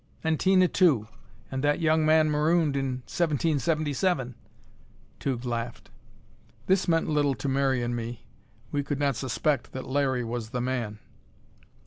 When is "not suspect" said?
8.97-9.73